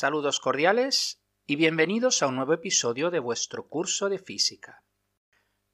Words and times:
Saludos 0.00 0.38
cordiales 0.38 1.20
y 1.44 1.56
bienvenidos 1.56 2.22
a 2.22 2.28
un 2.28 2.36
nuevo 2.36 2.52
episodio 2.52 3.10
de 3.10 3.18
vuestro 3.18 3.66
curso 3.66 4.08
de 4.08 4.20
física. 4.20 4.84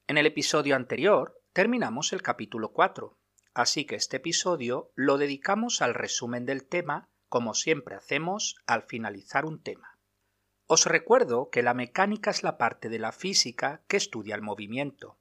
En 0.07 0.17
el 0.17 0.25
episodio 0.25 0.77
anterior 0.77 1.39
terminamos 1.53 2.15
el 2.15 2.23
capítulo 2.23 2.73
4, 2.73 3.19
así 3.53 3.85
que 3.85 3.97
este 3.97 4.17
episodio 4.17 4.91
lo 4.95 5.19
dedicamos 5.19 5.83
al 5.83 5.93
resumen 5.93 6.47
del 6.47 6.67
tema, 6.67 7.11
como 7.29 7.53
siempre 7.53 7.97
hacemos 7.97 8.57
al 8.67 8.85
finalizar 8.85 9.45
un 9.45 9.63
tema. 9.63 9.99
Os 10.69 10.87
recuerdo 10.87 11.51
que 11.51 11.63
la 11.63 11.75
mecánica 11.75 12.31
es 12.31 12.43
la 12.43 12.57
parte 12.57 12.89
de 12.89 13.01
la 13.01 13.13
física 13.13 13.83
que 13.89 13.99
estudia 13.99 14.37
el 14.37 14.41
movimiento. 14.41 15.19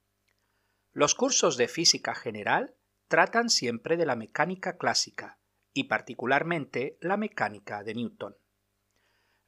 Los 0.92 1.14
cursos 1.14 1.58
de 1.58 1.68
física 1.68 2.14
general 2.14 2.74
tratan 3.08 3.50
siempre 3.50 3.98
de 3.98 4.06
la 4.06 4.16
mecánica 4.16 4.78
clásica 4.78 5.38
y 5.74 5.84
particularmente 5.84 6.96
la 7.02 7.18
mecánica 7.18 7.82
de 7.82 7.92
Newton. 7.96 8.36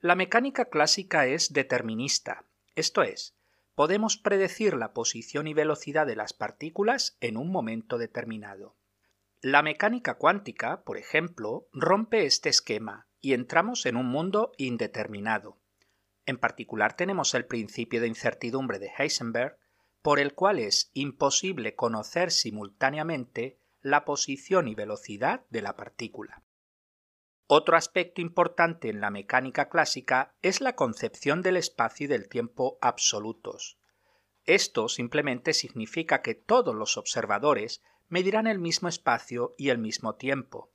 La 0.00 0.14
mecánica 0.14 0.66
clásica 0.66 1.26
es 1.26 1.54
determinista, 1.54 2.44
esto 2.74 3.02
es, 3.02 3.34
podemos 3.74 4.18
predecir 4.18 4.74
la 4.74 4.92
posición 4.92 5.46
y 5.46 5.54
velocidad 5.54 6.06
de 6.06 6.16
las 6.16 6.34
partículas 6.34 7.16
en 7.20 7.38
un 7.38 7.50
momento 7.50 7.96
determinado. 7.96 8.76
La 9.40 9.62
mecánica 9.62 10.14
cuántica, 10.18 10.82
por 10.84 10.98
ejemplo, 10.98 11.68
rompe 11.72 12.26
este 12.26 12.50
esquema 12.50 13.08
y 13.22 13.32
entramos 13.32 13.86
en 13.86 13.96
un 13.96 14.06
mundo 14.06 14.52
indeterminado. 14.58 15.58
En 16.26 16.36
particular 16.36 16.94
tenemos 16.94 17.34
el 17.34 17.46
principio 17.46 18.00
de 18.02 18.08
incertidumbre 18.08 18.78
de 18.78 18.90
Heisenberg, 18.98 19.58
por 20.02 20.18
el 20.20 20.34
cual 20.34 20.58
es 20.58 20.90
imposible 20.92 21.74
conocer 21.74 22.30
simultáneamente 22.30 23.58
la 23.80 24.04
posición 24.04 24.68
y 24.68 24.74
velocidad 24.74 25.46
de 25.48 25.62
la 25.62 25.74
partícula. 25.74 26.42
Otro 27.48 27.76
aspecto 27.76 28.20
importante 28.20 28.88
en 28.88 29.00
la 29.00 29.10
mecánica 29.10 29.68
clásica 29.68 30.34
es 30.42 30.60
la 30.60 30.74
concepción 30.74 31.42
del 31.42 31.56
espacio 31.56 32.06
y 32.06 32.08
del 32.08 32.28
tiempo 32.28 32.76
absolutos. 32.80 33.78
Esto 34.44 34.88
simplemente 34.88 35.52
significa 35.54 36.22
que 36.22 36.34
todos 36.34 36.74
los 36.74 36.96
observadores 36.96 37.82
medirán 38.08 38.48
el 38.48 38.58
mismo 38.58 38.88
espacio 38.88 39.54
y 39.56 39.68
el 39.68 39.78
mismo 39.78 40.16
tiempo. 40.16 40.72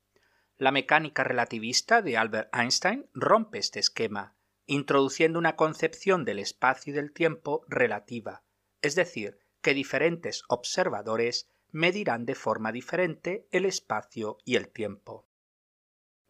La 0.55 0.71
mecánica 0.71 1.25
relativista 1.25 2.01
de 2.01 2.15
Albert 2.15 2.55
Einstein 2.55 3.09
rompe 3.13 3.57
este 3.57 3.79
esquema, 3.79 4.37
introduciendo 4.65 5.39
una 5.39 5.57
concepción 5.57 6.23
del 6.23 6.39
espacio 6.39 6.93
y 6.93 6.95
del 6.95 7.11
tiempo 7.11 7.65
relativa, 7.67 8.43
es 8.81 8.95
decir, 8.95 9.39
que 9.61 9.73
diferentes 9.73 10.43
observadores 10.47 11.49
medirán 11.69 12.25
de 12.25 12.35
forma 12.35 12.71
diferente 12.71 13.47
el 13.51 13.65
espacio 13.65 14.37
y 14.45 14.55
el 14.55 14.69
tiempo. 14.69 15.27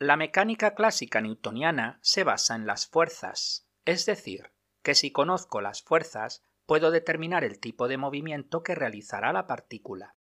La 0.02 0.18
mecánica 0.18 0.74
clásica 0.74 1.22
newtoniana 1.22 2.00
se 2.02 2.24
basa 2.24 2.56
en 2.56 2.66
las 2.66 2.88
fuerzas, 2.88 3.68
es 3.86 4.08
decir, 4.08 4.52
que 4.82 4.96
si 4.96 5.12
conozco 5.12 5.62
las 5.62 5.84
fuerzas 5.84 6.44
puedo 6.66 6.90
determinar 6.90 7.44
el 7.44 7.60
tipo 7.60 7.88
de 7.88 7.98
movimiento 7.98 8.64
que 8.64 8.74
realizará 8.74 9.32
la 9.32 9.46
partícula. 9.46 10.16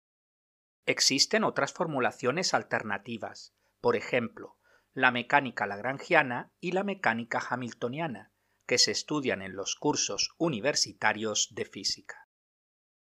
Existen 0.85 1.45
otras 1.45 1.73
formulaciones 1.73 2.53
alternativas, 2.53 3.55
por 3.81 3.97
ejemplo, 3.97 4.59
la 4.93 5.13
mecánica 5.13 5.67
lagrangiana 5.67 6.53
y 6.61 6.73
la 6.73 6.85
mecánica 6.85 7.43
hamiltoniana, 7.49 8.35
que 8.67 8.77
se 8.77 8.91
estudian 8.91 9.41
en 9.41 9.57
los 9.57 9.77
cursos 9.77 10.35
universitarios 10.37 11.49
de 11.53 11.65
física. 11.65 12.29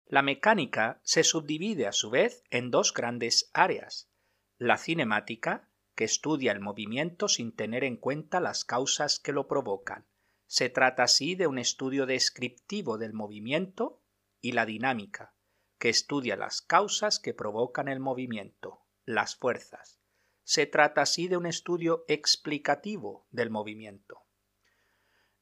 La 0.05 0.23
mecánica 0.23 0.99
se 1.05 1.23
subdivide 1.23 1.87
a 1.87 1.93
su 1.93 2.11
vez 2.11 2.43
en 2.51 2.73
dos 2.73 2.93
grandes 2.93 3.53
áreas, 3.55 4.11
la 4.59 4.79
cinemática 4.79 5.71
que 5.97 6.05
estudia 6.05 6.53
el 6.53 6.61
movimiento 6.61 7.27
sin 7.27 7.57
tener 7.57 7.83
en 7.83 7.97
cuenta 7.97 8.39
las 8.39 8.65
causas 8.65 9.19
que 9.19 9.33
lo 9.33 9.49
provocan. 9.49 10.07
Se 10.47 10.69
trata 10.69 11.05
así 11.05 11.35
de 11.35 11.47
un 11.47 11.59
estudio 11.59 12.05
descriptivo 12.07 12.99
del 12.99 13.15
movimiento 13.15 14.03
y 14.41 14.53
la 14.53 14.67
dinámica, 14.67 15.35
que 15.79 15.89
estudia 15.89 16.37
las 16.37 16.61
causas 16.61 17.19
que 17.19 17.35
provocan 17.35 17.89
el 17.89 17.99
movimiento, 17.99 18.85
las 19.05 19.37
fuerzas. 19.37 19.99
Se 20.45 20.67
trata 20.67 21.03
así 21.03 21.29
de 21.29 21.39
un 21.39 21.47
estudio 21.47 22.05
explicativo 22.09 23.27
del 23.31 23.51
movimiento. 23.51 24.23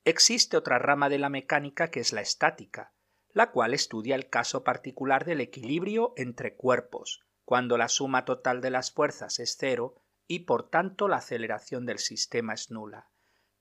Existe 0.04 0.56
otra 0.56 0.78
rama 0.78 1.08
de 1.08 1.18
la 1.18 1.28
mecánica 1.28 1.90
que 1.90 2.00
es 2.00 2.12
la 2.12 2.20
estática, 2.20 2.94
la 3.30 3.50
cual 3.50 3.74
estudia 3.74 4.14
el 4.14 4.28
caso 4.28 4.62
particular 4.62 5.24
del 5.24 5.40
equilibrio 5.40 6.14
entre 6.16 6.54
cuerpos, 6.54 7.26
cuando 7.44 7.76
la 7.76 7.88
suma 7.88 8.24
total 8.24 8.60
de 8.60 8.70
las 8.70 8.92
fuerzas 8.92 9.40
es 9.40 9.56
cero 9.58 10.03
y 10.26 10.40
por 10.40 10.68
tanto 10.68 11.08
la 11.08 11.16
aceleración 11.16 11.86
del 11.86 11.98
sistema 11.98 12.54
es 12.54 12.70
nula. 12.70 13.10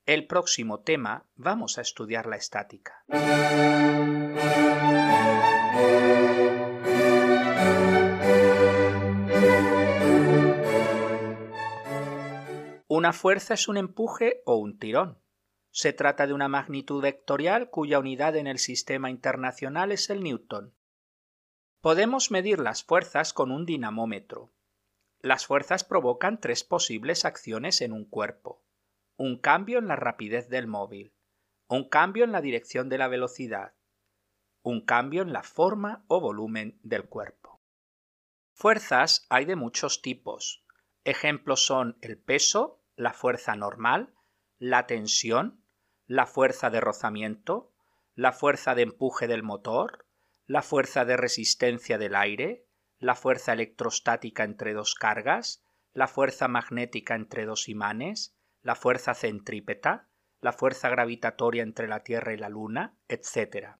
El 0.06 0.26
próximo 0.26 0.80
tema 0.80 1.26
vamos 1.34 1.78
a 1.78 1.80
estudiar 1.80 2.26
la 2.26 2.36
estática. 2.36 3.04
Una 12.86 13.12
fuerza 13.12 13.54
es 13.54 13.66
un 13.66 13.76
empuje 13.76 14.42
o 14.46 14.56
un 14.56 14.78
tirón. 14.78 15.18
Se 15.70 15.92
trata 15.92 16.26
de 16.28 16.32
una 16.32 16.48
magnitud 16.48 17.02
vectorial 17.02 17.68
cuya 17.68 17.98
unidad 17.98 18.36
en 18.36 18.46
el 18.46 18.58
sistema 18.58 19.10
internacional 19.10 19.90
es 19.90 20.10
el 20.10 20.22
newton. 20.22 20.74
Podemos 21.80 22.30
medir 22.30 22.60
las 22.60 22.84
fuerzas 22.84 23.32
con 23.32 23.50
un 23.50 23.66
dinamómetro, 23.66 24.53
las 25.24 25.46
fuerzas 25.46 25.84
provocan 25.84 26.38
tres 26.38 26.64
posibles 26.64 27.24
acciones 27.24 27.80
en 27.80 27.94
un 27.94 28.04
cuerpo. 28.04 28.62
Un 29.16 29.38
cambio 29.38 29.78
en 29.78 29.88
la 29.88 29.96
rapidez 29.96 30.50
del 30.50 30.66
móvil, 30.66 31.14
un 31.66 31.88
cambio 31.88 32.24
en 32.24 32.32
la 32.32 32.42
dirección 32.42 32.90
de 32.90 32.98
la 32.98 33.08
velocidad, 33.08 33.72
un 34.60 34.84
cambio 34.84 35.22
en 35.22 35.32
la 35.32 35.42
forma 35.42 36.04
o 36.08 36.20
volumen 36.20 36.78
del 36.82 37.08
cuerpo. 37.08 37.62
Fuerzas 38.52 39.24
hay 39.30 39.46
de 39.46 39.56
muchos 39.56 40.02
tipos. 40.02 40.66
Ejemplos 41.04 41.64
son 41.64 41.96
el 42.02 42.18
peso, 42.18 42.82
la 42.94 43.14
fuerza 43.14 43.56
normal, 43.56 44.12
la 44.58 44.86
tensión, 44.86 45.64
la 46.06 46.26
fuerza 46.26 46.68
de 46.68 46.82
rozamiento, 46.82 47.72
la 48.14 48.32
fuerza 48.32 48.74
de 48.74 48.82
empuje 48.82 49.26
del 49.26 49.42
motor, 49.42 50.06
la 50.46 50.60
fuerza 50.60 51.06
de 51.06 51.16
resistencia 51.16 51.96
del 51.96 52.14
aire, 52.14 52.63
la 53.04 53.14
fuerza 53.14 53.52
electrostática 53.52 54.44
entre 54.44 54.72
dos 54.72 54.94
cargas, 54.94 55.62
la 55.92 56.08
fuerza 56.08 56.48
magnética 56.48 57.14
entre 57.14 57.44
dos 57.44 57.68
imanes, 57.68 58.34
la 58.62 58.74
fuerza 58.74 59.12
centrípeta, 59.12 60.08
la 60.40 60.54
fuerza 60.54 60.88
gravitatoria 60.88 61.62
entre 61.62 61.86
la 61.86 62.02
Tierra 62.02 62.32
y 62.32 62.38
la 62.38 62.48
Luna, 62.48 62.96
etc. 63.08 63.76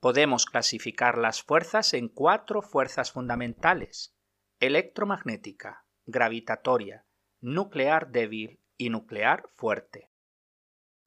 Podemos 0.00 0.46
clasificar 0.46 1.18
las 1.18 1.42
fuerzas 1.42 1.92
en 1.92 2.08
cuatro 2.08 2.62
fuerzas 2.62 3.12
fundamentales 3.12 4.16
electromagnética, 4.58 5.84
gravitatoria, 6.06 7.04
nuclear 7.42 8.10
débil 8.10 8.62
y 8.78 8.88
nuclear 8.88 9.50
fuerte. 9.52 10.10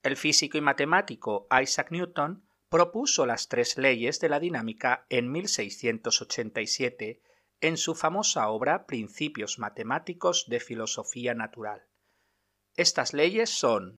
El 0.04 0.18
físico 0.18 0.60
y 0.60 0.62
matemático 0.62 1.48
Isaac 1.60 1.90
Newton 1.90 2.47
propuso 2.70 3.26
las 3.26 3.48
tres 3.48 3.78
leyes 3.78 4.20
de 4.20 4.30
la 4.30 4.40
dinámica 4.40 5.06
en 5.10 5.32
1687 5.32 7.22
en 7.62 7.78
su 7.78 7.96
famosa 7.96 8.50
obra 8.50 8.86
Principios 8.86 9.58
matemáticos 9.58 10.46
de 10.48 10.60
filosofía 10.60 11.34
natural. 11.34 11.88
Estas 12.76 13.14
leyes 13.14 13.50
son 13.50 13.96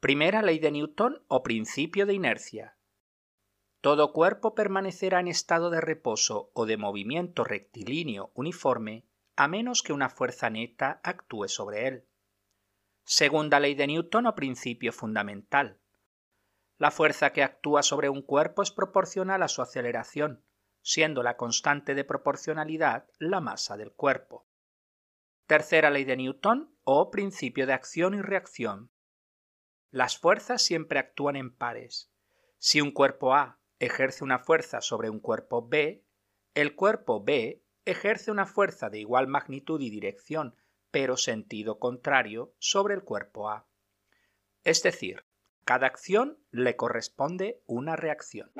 Primera 0.00 0.42
ley 0.42 0.58
de 0.58 0.70
Newton 0.70 1.24
o 1.28 1.42
principio 1.42 2.06
de 2.06 2.14
inercia. 2.14 2.76
Todo 3.80 4.12
cuerpo 4.12 4.54
permanecerá 4.54 5.20
en 5.20 5.28
estado 5.28 5.70
de 5.70 5.80
reposo 5.80 6.50
o 6.54 6.66
de 6.66 6.76
movimiento 6.76 7.44
rectilíneo 7.44 8.30
uniforme 8.34 9.06
a 9.36 9.48
menos 9.48 9.82
que 9.82 9.94
una 9.94 10.10
fuerza 10.10 10.50
neta 10.50 11.00
actúe 11.02 11.48
sobre 11.48 11.86
él. 11.86 12.06
Segunda 13.04 13.60
ley 13.60 13.74
de 13.74 13.86
Newton 13.86 14.26
o 14.26 14.34
principio 14.34 14.92
fundamental. 14.92 15.80
La 16.80 16.90
fuerza 16.90 17.34
que 17.34 17.42
actúa 17.42 17.82
sobre 17.82 18.08
un 18.08 18.22
cuerpo 18.22 18.62
es 18.62 18.70
proporcional 18.70 19.42
a 19.42 19.48
su 19.48 19.60
aceleración, 19.60 20.46
siendo 20.80 21.22
la 21.22 21.36
constante 21.36 21.94
de 21.94 22.04
proporcionalidad 22.04 23.06
la 23.18 23.42
masa 23.42 23.76
del 23.76 23.92
cuerpo. 23.92 24.48
Tercera 25.46 25.90
ley 25.90 26.04
de 26.04 26.16
Newton 26.16 26.74
o 26.84 27.10
principio 27.10 27.66
de 27.66 27.74
acción 27.74 28.14
y 28.14 28.22
reacción. 28.22 28.90
Las 29.90 30.16
fuerzas 30.16 30.62
siempre 30.62 30.98
actúan 30.98 31.36
en 31.36 31.54
pares. 31.54 32.10
Si 32.56 32.80
un 32.80 32.92
cuerpo 32.92 33.34
A 33.34 33.60
ejerce 33.78 34.24
una 34.24 34.38
fuerza 34.38 34.80
sobre 34.80 35.10
un 35.10 35.20
cuerpo 35.20 35.68
B, 35.68 36.06
el 36.54 36.76
cuerpo 36.76 37.22
B 37.22 37.62
ejerce 37.84 38.30
una 38.30 38.46
fuerza 38.46 38.88
de 38.88 39.00
igual 39.00 39.26
magnitud 39.26 39.82
y 39.82 39.90
dirección, 39.90 40.56
pero 40.90 41.18
sentido 41.18 41.78
contrario, 41.78 42.54
sobre 42.58 42.94
el 42.94 43.04
cuerpo 43.04 43.50
A. 43.50 43.68
Es 44.64 44.82
decir, 44.82 45.26
cada 45.64 45.86
acción 45.86 46.38
le 46.50 46.76
corresponde 46.76 47.62
una 47.66 47.96
reacción. 47.96 48.50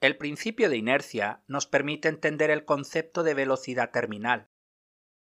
El 0.00 0.16
principio 0.18 0.70
de 0.70 0.76
inercia 0.76 1.42
nos 1.48 1.66
permite 1.66 2.08
entender 2.08 2.50
el 2.50 2.64
concepto 2.64 3.24
de 3.24 3.34
velocidad 3.34 3.90
terminal. 3.90 4.50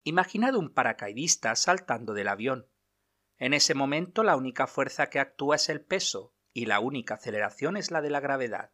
Imaginad 0.03 0.55
un 0.55 0.73
paracaidista 0.73 1.55
saltando 1.55 2.13
del 2.13 2.29
avión. 2.29 2.69
En 3.37 3.53
ese 3.53 3.73
momento 3.73 4.23
la 4.23 4.37
única 4.37 4.67
fuerza 4.67 5.09
que 5.09 5.19
actúa 5.19 5.57
es 5.57 5.67
el 5.67 5.81
peso 5.81 6.33
y 6.53 6.67
la 6.67 6.79
única 6.79 7.15
aceleración 7.15 7.75
es 7.75 7.91
la 7.91 8.01
de 8.01 8.11
la 8.11 8.21
gravedad. 8.21 8.71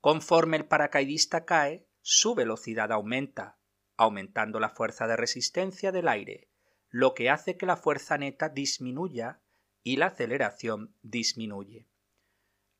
Conforme 0.00 0.56
el 0.56 0.66
paracaidista 0.66 1.44
cae, 1.44 1.87
su 2.10 2.34
velocidad 2.34 2.90
aumenta, 2.90 3.58
aumentando 3.98 4.60
la 4.60 4.70
fuerza 4.70 5.06
de 5.06 5.14
resistencia 5.14 5.92
del 5.92 6.08
aire, 6.08 6.48
lo 6.88 7.12
que 7.12 7.28
hace 7.28 7.58
que 7.58 7.66
la 7.66 7.76
fuerza 7.76 8.16
neta 8.16 8.48
disminuya 8.48 9.42
y 9.82 9.96
la 9.96 10.06
aceleración 10.06 10.96
disminuye, 11.02 11.86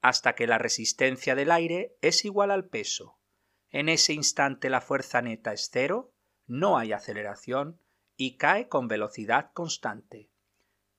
hasta 0.01 0.35
que 0.35 0.47
la 0.47 0.57
resistencia 0.57 1.35
del 1.35 1.51
aire 1.51 1.99
es 2.01 2.25
igual 2.25 2.51
al 2.51 2.71
peso. 2.71 3.21
En 3.69 3.91
ese 3.91 4.15
instante 4.15 4.71
la 4.71 4.81
fuerza 4.81 5.21
neta 5.21 5.53
es 5.53 5.69
cero, 5.71 6.15
no 6.47 6.79
hay 6.79 6.95
aceleración 6.95 7.83
y 8.17 8.39
cae 8.39 8.67
con 8.67 8.89
velocidad 8.89 9.51
constante. 9.53 10.31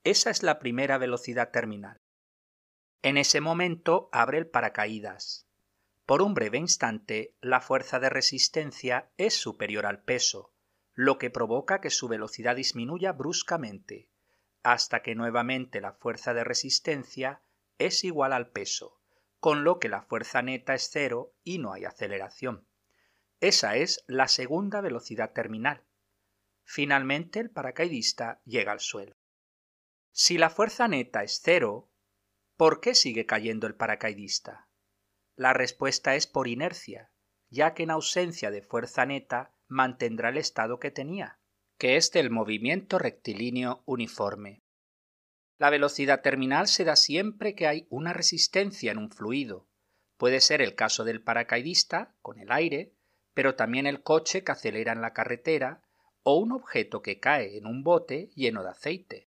Esa 0.03 0.29
es 0.29 0.43
la 0.43 0.59
primera 0.59 0.99
velocidad 0.99 1.49
terminal. 1.49 1.99
En 3.01 3.17
ese 3.17 3.41
momento 3.41 4.07
abre 4.11 4.37
el 4.37 4.45
paracaídas. 4.45 5.48
Por 6.09 6.23
un 6.23 6.33
breve 6.33 6.57
instante, 6.57 7.35
la 7.39 7.61
fuerza 7.61 7.99
de 7.99 8.09
resistencia 8.09 9.11
es 9.17 9.35
superior 9.35 9.85
al 9.85 10.01
peso, 10.01 10.51
lo 10.95 11.19
que 11.19 11.29
provoca 11.29 11.81
que 11.81 11.91
su 11.91 12.07
velocidad 12.07 12.55
disminuya 12.55 13.11
bruscamente, 13.11 14.09
hasta 14.63 15.03
que 15.03 15.13
nuevamente 15.13 15.81
la 15.81 15.93
fuerza 15.93 16.33
de 16.33 16.43
resistencia 16.43 17.43
es 17.77 18.03
igual 18.03 18.33
al 18.33 18.49
peso, 18.49 18.99
con 19.39 19.63
lo 19.63 19.77
que 19.77 19.87
la 19.87 20.01
fuerza 20.01 20.41
neta 20.41 20.73
es 20.73 20.89
cero 20.91 21.35
y 21.43 21.59
no 21.59 21.73
hay 21.73 21.85
aceleración. 21.85 22.65
Esa 23.39 23.75
es 23.75 24.03
la 24.07 24.27
segunda 24.27 24.81
velocidad 24.81 25.33
terminal. 25.33 25.83
Finalmente 26.63 27.39
el 27.39 27.51
paracaidista 27.51 28.41
llega 28.45 28.71
al 28.71 28.79
suelo. 28.79 29.15
Si 30.11 30.39
la 30.39 30.49
fuerza 30.49 30.87
neta 30.87 31.21
es 31.21 31.39
cero, 31.43 31.87
¿por 32.57 32.81
qué 32.81 32.95
sigue 32.95 33.27
cayendo 33.27 33.67
el 33.67 33.75
paracaidista? 33.75 34.68
La 35.39 35.53
respuesta 35.53 36.15
es 36.15 36.27
por 36.27 36.49
inercia, 36.49 37.13
ya 37.49 37.73
que 37.73 37.83
en 37.83 37.91
ausencia 37.91 38.51
de 38.51 38.61
fuerza 38.61 39.05
neta 39.05 39.55
mantendrá 39.69 40.27
el 40.27 40.37
estado 40.37 40.81
que 40.81 40.91
tenía, 40.91 41.39
que 41.77 41.95
es 41.95 42.11
del 42.11 42.29
movimiento 42.29 42.99
rectilíneo 42.99 43.81
uniforme. 43.85 44.59
La 45.57 45.69
velocidad 45.69 46.21
terminal 46.23 46.67
se 46.67 46.83
da 46.83 46.97
siempre 46.97 47.55
que 47.55 47.67
hay 47.67 47.87
una 47.89 48.11
resistencia 48.11 48.91
en 48.91 48.97
un 48.97 49.11
fluido. 49.11 49.69
Puede 50.17 50.41
ser 50.41 50.61
el 50.61 50.75
caso 50.75 51.05
del 51.05 51.23
paracaidista, 51.23 52.17
con 52.21 52.37
el 52.37 52.51
aire, 52.51 52.97
pero 53.33 53.55
también 53.55 53.87
el 53.87 54.03
coche 54.03 54.43
que 54.43 54.51
acelera 54.51 54.91
en 54.91 54.99
la 54.99 55.13
carretera 55.13 55.83
o 56.21 56.35
un 56.35 56.51
objeto 56.51 57.01
que 57.01 57.21
cae 57.21 57.57
en 57.57 57.65
un 57.65 57.85
bote 57.85 58.29
lleno 58.35 58.61
de 58.61 58.71
aceite. 58.71 59.29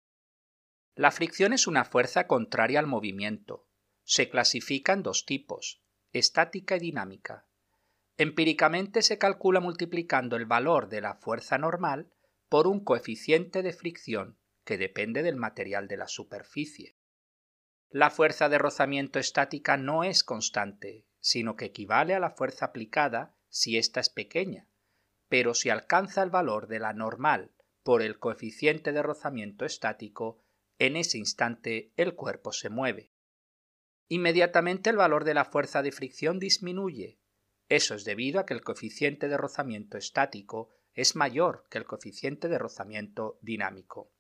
La 0.96 1.12
fricción 1.12 1.52
es 1.52 1.68
una 1.68 1.84
fuerza 1.84 2.28
contraria 2.28 2.80
al 2.80 2.88
movimiento. 2.88 3.68
Se 4.06 4.30
clasifica 4.30 4.94
en 4.94 5.04
dos 5.04 5.26
tipos, 5.26 5.84
estática 6.14 6.76
y 6.78 6.80
dinámica. 6.80 7.46
Empíricamente 8.18 9.02
se 9.02 9.18
calcula 9.18 9.60
multiplicando 9.60 10.36
el 10.36 10.46
valor 10.46 10.90
de 10.90 11.02
la 11.02 11.16
fuerza 11.16 11.58
normal 11.58 12.12
por 12.50 12.66
un 12.66 12.84
coeficiente 12.84 13.62
de 13.62 13.74
fricción 13.74 14.40
que 14.64 14.78
depende 14.78 15.22
del 15.22 15.36
material 15.36 15.88
de 15.88 15.98
la 15.98 16.08
superficie. 16.08 16.98
La 17.90 18.10
fuerza 18.10 18.50
de 18.50 18.58
rozamiento 18.58 19.20
estática 19.20 19.78
no 19.78 20.04
es 20.04 20.24
constante, 20.24 21.06
sino 21.20 21.56
que 21.56 21.66
equivale 21.66 22.16
a 22.16 22.20
la 22.20 22.32
fuerza 22.32 22.66
aplicada 22.66 23.36
si 23.50 23.78
ésta 23.78 24.00
es 24.00 24.10
pequeña, 24.10 24.68
pero 25.30 25.54
si 25.54 25.70
alcanza 25.70 26.24
el 26.24 26.30
valor 26.30 26.68
de 26.68 26.80
la 26.80 26.94
normal 26.94 27.52
por 27.84 28.02
el 28.02 28.20
coeficiente 28.20 28.92
de 28.92 29.04
rozamiento 29.04 29.64
estático, 29.64 30.44
en 30.80 30.98
ese 30.98 31.18
instante 31.18 31.94
el 31.96 32.16
cuerpo 32.16 32.52
se 32.52 32.70
mueve 32.70 33.12
inmediatamente 34.10 34.90
el 34.90 34.98
valor 34.98 35.24
de 35.24 35.34
la 35.34 35.46
fuerza 35.46 35.82
de 35.82 35.92
fricción 35.92 36.40
disminuye. 36.40 37.20
Eso 37.70 37.96
es 37.96 38.06
debido 38.06 38.40
a 38.40 38.46
que 38.46 38.54
el 38.54 38.64
coeficiente 38.64 39.28
de 39.28 39.38
rozamiento 39.38 39.98
estático 39.98 40.70
es 40.94 41.16
mayor 41.16 41.66
que 41.70 41.78
el 41.78 41.86
coeficiente 41.86 42.48
de 42.48 42.58
rozamiento 42.58 43.38
dinámico. 43.42 44.12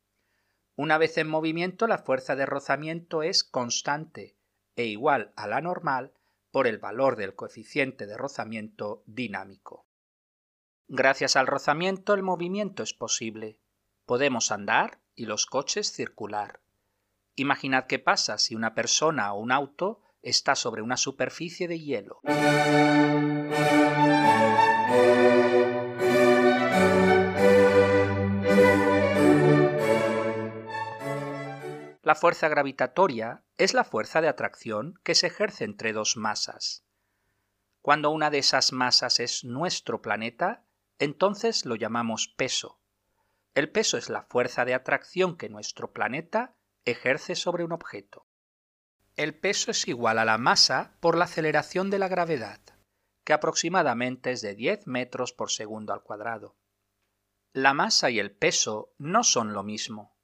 Una 0.76 0.98
vez 0.98 1.18
en 1.18 1.28
movimiento, 1.28 1.88
la 1.88 1.98
fuerza 1.98 2.36
de 2.36 2.46
rozamiento 2.46 3.24
es 3.24 3.44
constante 3.44 4.38
e 4.76 4.86
igual 4.86 5.34
a 5.36 5.48
la 5.48 5.60
normal 5.60 6.14
por 6.52 6.68
el 6.68 6.78
valor 6.78 7.16
del 7.16 7.36
coeficiente 7.36 8.06
de 8.06 8.16
rozamiento 8.16 9.04
dinámico. 9.06 9.88
Gracias 10.88 11.36
al 11.36 11.48
rozamiento 11.48 12.14
el 12.14 12.24
movimiento 12.24 12.84
es 12.84 12.94
posible. 12.94 13.60
Podemos 14.06 14.52
andar 14.52 15.00
y 15.16 15.26
los 15.26 15.46
coches 15.46 15.92
circular. 15.92 16.62
Imaginad 17.40 17.86
qué 17.86 18.00
pasa 18.00 18.40
si 18.40 18.56
una 18.56 18.74
persona 18.74 19.32
o 19.32 19.40
un 19.40 19.52
auto 19.52 20.02
está 20.24 20.56
sobre 20.56 20.82
una 20.82 20.98
superficie 20.98 21.68
de 21.68 21.80
hielo. 21.80 22.20
La 32.02 32.16
fuerza 32.16 32.50
gravitatoria 32.50 33.44
es 33.60 33.76
la 33.76 33.84
fuerza 33.84 34.20
de 34.20 34.30
atracción 34.30 35.00
que 35.04 35.14
se 35.14 35.28
ejerce 35.28 35.64
entre 35.64 35.94
dos 35.94 36.18
masas. 36.18 36.86
Cuando 37.84 38.10
una 38.10 38.32
de 38.32 38.40
esas 38.40 38.74
masas 38.74 39.20
es 39.20 39.44
nuestro 39.44 40.02
planeta, 40.02 40.64
entonces 40.98 41.68
lo 41.68 41.76
llamamos 41.76 42.30
peso. 42.30 42.80
El 43.54 43.70
peso 43.70 43.96
es 44.00 44.10
la 44.10 44.24
fuerza 44.24 44.66
de 44.66 44.74
atracción 44.74 45.38
que 45.38 45.50
nuestro 45.50 45.92
planeta 45.92 46.57
ejerce 46.92 47.36
sobre 47.36 47.64
un 47.64 47.72
objeto. 47.72 48.28
El 49.16 49.34
peso 49.34 49.72
es 49.72 49.88
igual 49.88 50.20
a 50.20 50.26
la 50.26 50.38
masa 50.38 50.96
por 51.00 51.18
la 51.18 51.26
aceleración 51.26 51.90
de 51.90 52.00
la 52.00 52.08
gravedad, 52.08 52.62
que 53.24 53.34
aproximadamente 53.34 54.32
es 54.32 54.42
de 54.42 54.56
10 54.56 54.88
metros 54.88 55.34
por 55.34 55.52
segundo 55.52 55.94
al 55.94 56.04
cuadrado. 56.04 56.56
La 57.52 57.74
masa 57.74 58.10
y 58.10 58.20
el 58.20 58.32
peso 58.32 58.94
no 58.98 59.24
son 59.24 59.54
lo 59.54 59.64
mismo. 59.64 60.16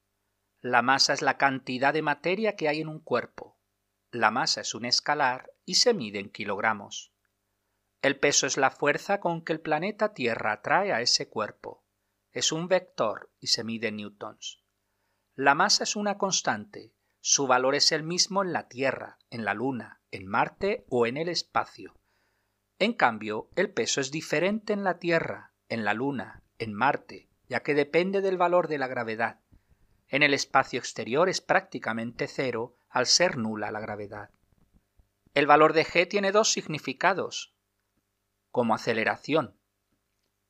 La 0.61 0.81
masa 0.81 1.13
es 1.13 1.21
la 1.21 1.37
cantidad 1.37 1.93
de 1.93 2.01
materia 2.01 2.55
que 2.55 2.69
hay 2.69 2.81
en 2.81 2.87
un 2.87 2.99
cuerpo. 2.99 3.57
La 4.11 4.29
masa 4.31 4.61
es 4.61 4.75
un 4.75 4.85
escalar 4.85 5.51
y 5.65 5.75
se 5.75 5.93
mide 5.93 6.19
en 6.19 6.29
kilogramos. 6.29 7.11
El 8.01 8.19
peso 8.19 8.45
es 8.45 8.57
la 8.57 8.69
fuerza 8.69 9.19
con 9.19 9.43
que 9.43 9.53
el 9.53 9.59
planeta 9.59 10.13
Tierra 10.13 10.53
atrae 10.53 10.93
a 10.93 11.01
ese 11.01 11.27
cuerpo. 11.27 11.83
Es 12.31 12.51
un 12.51 12.67
vector 12.67 13.31
y 13.39 13.47
se 13.47 13.63
mide 13.63 13.87
en 13.87 13.97
newtons. 13.97 14.62
La 15.35 15.55
masa 15.55 15.83
es 15.83 15.95
una 15.95 16.19
constante, 16.19 16.93
su 17.19 17.47
valor 17.47 17.73
es 17.73 17.91
el 17.91 18.03
mismo 18.03 18.43
en 18.43 18.53
la 18.53 18.67
Tierra, 18.67 19.17
en 19.31 19.45
la 19.45 19.55
Luna, 19.55 19.99
en 20.11 20.27
Marte 20.27 20.85
o 20.89 21.07
en 21.07 21.17
el 21.17 21.27
espacio. 21.27 21.95
En 22.77 22.93
cambio, 22.93 23.49
el 23.55 23.71
peso 23.71 23.99
es 23.99 24.11
diferente 24.11 24.73
en 24.73 24.83
la 24.83 24.99
Tierra, 24.99 25.53
en 25.69 25.85
la 25.85 25.95
Luna, 25.95 26.43
en 26.59 26.73
Marte, 26.73 27.29
ya 27.49 27.63
que 27.63 27.73
depende 27.73 28.21
del 28.21 28.37
valor 28.37 28.67
de 28.67 28.77
la 28.77 28.85
gravedad. 28.85 29.39
En 30.07 30.21
el 30.21 30.35
espacio 30.35 30.77
exterior 30.77 31.27
es 31.29 31.41
prácticamente 31.41 32.27
cero 32.27 32.75
al 32.87 33.07
ser 33.07 33.37
nula 33.37 33.71
la 33.71 33.79
gravedad. 33.79 34.29
El 35.33 35.47
valor 35.47 35.73
de 35.73 35.83
g 35.83 36.07
tiene 36.07 36.31
dos 36.31 36.51
significados. 36.51 37.55
Como 38.51 38.75
aceleración, 38.75 39.57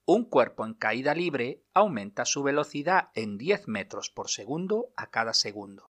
un 0.05 0.25
cuerpo 0.25 0.65
en 0.65 0.73
caída 0.73 1.15
libre 1.15 1.63
aumenta 1.73 2.25
su 2.25 2.43
velocidad 2.43 3.09
en 3.15 3.37
10 3.37 3.69
metros 3.69 4.09
por 4.09 4.29
segundo 4.29 4.91
a 4.97 5.09
cada 5.09 5.33
segundo. 5.33 5.91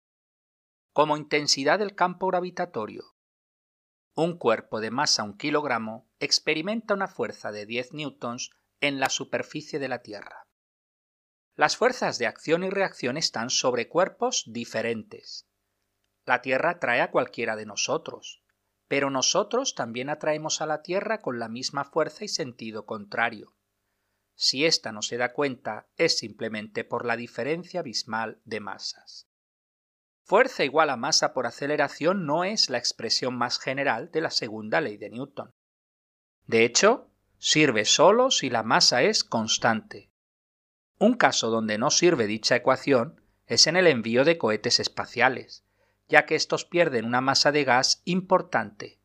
Como 0.93 1.17
intensidad 1.17 1.81
del 1.81 1.97
campo 1.97 2.29
gravitatorio. 2.29 3.17
Un 4.15 4.39
cuerpo 4.39 4.81
de 4.81 4.93
masa 4.93 5.25
un 5.25 5.37
kilogramo 5.37 6.09
experimenta 6.21 6.95
una 6.95 7.09
fuerza 7.09 7.51
de 7.51 7.67
10 7.67 7.95
newtons 7.95 8.51
en 8.81 9.01
la 9.01 9.11
superficie 9.11 9.81
de 9.81 9.89
la 9.89 10.03
Tierra. 10.03 10.47
Las 11.57 11.77
fuerzas 11.77 12.19
de 12.19 12.29
acción 12.29 12.63
y 12.63 12.71
reacción 12.71 13.17
están 13.17 13.51
sobre 13.51 13.89
cuerpos 13.89 14.45
diferentes. 14.47 15.49
La 16.25 16.43
Tierra 16.43 16.71
atrae 16.71 17.01
a 17.01 17.11
cualquiera 17.11 17.57
de 17.57 17.67
nosotros, 17.67 18.45
pero 18.87 19.11
nosotros 19.11 19.75
también 19.75 20.11
atraemos 20.11 20.61
a 20.61 20.67
la 20.67 20.83
Tierra 20.83 21.19
con 21.19 21.41
la 21.41 21.49
misma 21.49 21.85
fuerza 21.85 22.25
y 22.25 22.29
sentido 22.29 22.87
contrario. 22.87 23.57
Si 24.37 24.67
ésta 24.67 24.93
no 24.93 25.01
se 25.01 25.17
da 25.17 25.33
cuenta, 25.33 25.89
es 25.97 26.19
simplemente 26.19 26.85
por 26.85 27.07
la 27.07 27.17
diferencia 27.17 27.81
abismal 27.81 28.39
de 28.45 28.61
masas. 28.61 29.27
Fuerza 30.23 30.63
igual 30.63 30.91
a 30.91 30.97
masa 30.97 31.33
por 31.33 31.47
aceleración 31.47 32.27
no 32.27 32.45
es 32.45 32.69
la 32.69 32.79
expresión 32.79 33.37
más 33.37 33.59
general 33.59 34.11
de 34.13 34.21
la 34.21 34.31
segunda 34.31 34.81
ley 34.81 34.99
de 34.99 35.09
Newton. 35.09 35.51
De 36.47 36.65
hecho, 36.65 37.11
sirve 37.39 37.85
solo 37.85 38.31
si 38.31 38.51
la 38.51 38.63
masa 38.63 39.03
es 39.03 39.25
constante. 39.25 40.11
Un 40.99 41.15
caso 41.15 41.51
donde 41.51 41.79
no 41.79 41.91
sirve 41.91 42.27
dicha 42.27 42.57
ecuación 42.57 43.23
es 43.47 43.67
en 43.67 43.77
el 43.77 43.87
envío 43.87 44.25
de 44.25 44.37
cohetes 44.37 44.81
espaciales, 44.81 45.65
ya 46.09 46.27
que 46.27 46.35
estos 46.35 46.65
pierden 46.65 47.05
una 47.05 47.21
masa 47.21 47.53
de 47.53 47.65
gas 47.65 48.03
importante. 48.05 48.99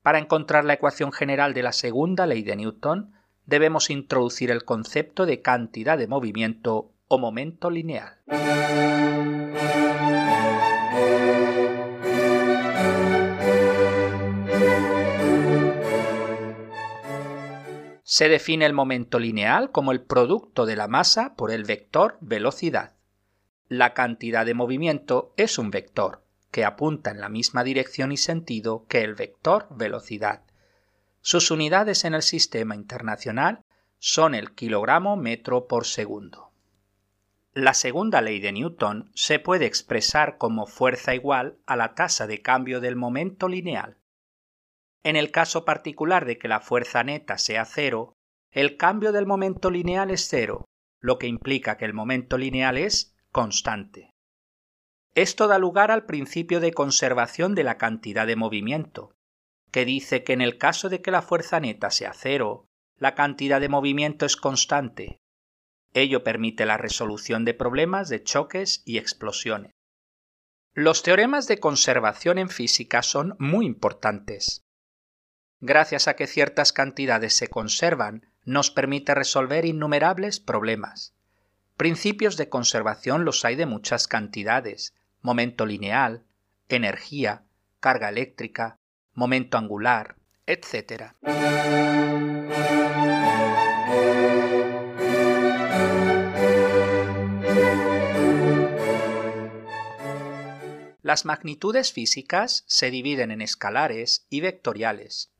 Para 0.00 0.18
encontrar 0.18 0.64
la 0.64 0.74
ecuación 0.74 1.12
general 1.12 1.54
de 1.54 1.62
la 1.62 1.72
segunda 1.72 2.26
ley 2.26 2.42
de 2.42 2.56
Newton, 2.56 3.14
debemos 3.46 3.90
introducir 3.90 4.50
el 4.50 4.64
concepto 4.64 5.26
de 5.26 5.42
cantidad 5.42 5.98
de 5.98 6.06
movimiento 6.06 6.92
o 7.08 7.18
momento 7.18 7.70
lineal. 7.70 8.18
Se 18.04 18.28
define 18.28 18.66
el 18.66 18.74
momento 18.74 19.18
lineal 19.18 19.70
como 19.72 19.90
el 19.90 20.02
producto 20.02 20.66
de 20.66 20.76
la 20.76 20.86
masa 20.86 21.34
por 21.34 21.50
el 21.50 21.64
vector 21.64 22.18
velocidad. 22.20 22.92
La 23.68 23.94
cantidad 23.94 24.44
de 24.44 24.52
movimiento 24.52 25.32
es 25.38 25.58
un 25.58 25.70
vector 25.70 26.22
que 26.50 26.66
apunta 26.66 27.10
en 27.10 27.20
la 27.20 27.30
misma 27.30 27.64
dirección 27.64 28.12
y 28.12 28.18
sentido 28.18 28.84
que 28.86 29.00
el 29.00 29.14
vector 29.14 29.66
velocidad. 29.70 30.42
Sus 31.24 31.52
unidades 31.52 32.04
en 32.04 32.14
el 32.14 32.22
sistema 32.22 32.74
internacional 32.74 33.64
son 33.98 34.34
el 34.34 34.54
kilogramo 34.54 35.16
metro 35.16 35.68
por 35.68 35.86
segundo. 35.86 36.50
La 37.54 37.74
segunda 37.74 38.20
ley 38.20 38.40
de 38.40 38.50
Newton 38.50 39.12
se 39.14 39.38
puede 39.38 39.66
expresar 39.66 40.36
como 40.36 40.66
fuerza 40.66 41.14
igual 41.14 41.58
a 41.64 41.76
la 41.76 41.94
tasa 41.94 42.26
de 42.26 42.42
cambio 42.42 42.80
del 42.80 42.96
momento 42.96 43.46
lineal. 43.46 43.98
En 45.04 45.14
el 45.14 45.30
caso 45.30 45.64
particular 45.64 46.24
de 46.24 46.38
que 46.38 46.48
la 46.48 46.58
fuerza 46.60 47.04
neta 47.04 47.38
sea 47.38 47.66
cero, 47.66 48.14
el 48.50 48.76
cambio 48.76 49.12
del 49.12 49.26
momento 49.26 49.70
lineal 49.70 50.10
es 50.10 50.26
cero, 50.28 50.64
lo 50.98 51.18
que 51.18 51.28
implica 51.28 51.76
que 51.76 51.84
el 51.84 51.94
momento 51.94 52.36
lineal 52.36 52.78
es 52.78 53.14
constante. 53.30 54.10
Esto 55.14 55.46
da 55.46 55.58
lugar 55.58 55.92
al 55.92 56.04
principio 56.04 56.58
de 56.58 56.72
conservación 56.72 57.54
de 57.54 57.62
la 57.62 57.78
cantidad 57.78 58.26
de 58.26 58.34
movimiento, 58.34 59.14
que 59.72 59.84
dice 59.84 60.22
que 60.22 60.34
en 60.34 60.42
el 60.42 60.58
caso 60.58 60.88
de 60.88 61.00
que 61.02 61.10
la 61.10 61.22
fuerza 61.22 61.58
neta 61.58 61.90
sea 61.90 62.12
cero, 62.14 62.68
la 62.98 63.14
cantidad 63.14 63.60
de 63.60 63.70
movimiento 63.70 64.26
es 64.26 64.36
constante. 64.36 65.18
Ello 65.94 66.22
permite 66.22 66.66
la 66.66 66.76
resolución 66.76 67.44
de 67.44 67.54
problemas 67.54 68.08
de 68.08 68.22
choques 68.22 68.82
y 68.84 68.98
explosiones. 68.98 69.72
Los 70.74 71.02
teoremas 71.02 71.48
de 71.48 71.58
conservación 71.58 72.38
en 72.38 72.48
física 72.48 73.02
son 73.02 73.34
muy 73.38 73.66
importantes. 73.66 74.62
Gracias 75.60 76.06
a 76.06 76.16
que 76.16 76.26
ciertas 76.26 76.72
cantidades 76.72 77.34
se 77.34 77.48
conservan, 77.48 78.26
nos 78.44 78.70
permite 78.70 79.14
resolver 79.14 79.64
innumerables 79.64 80.40
problemas. 80.40 81.14
Principios 81.76 82.36
de 82.36 82.48
conservación 82.48 83.24
los 83.24 83.44
hay 83.44 83.56
de 83.56 83.66
muchas 83.66 84.06
cantidades, 84.06 84.94
momento 85.20 85.64
lineal, 85.64 86.24
energía, 86.68 87.44
carga 87.80 88.08
eléctrica, 88.08 88.78
momento 89.14 89.58
angular, 89.58 90.16
etc. 90.46 91.12
Las 101.02 101.24
magnitudes 101.24 101.92
físicas 101.92 102.64
se 102.66 102.90
dividen 102.90 103.32
en 103.32 103.42
escalares 103.42 104.26
y 104.30 104.40
vectoriales. 104.40 105.32